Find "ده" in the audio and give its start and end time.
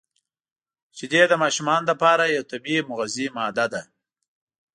3.73-3.81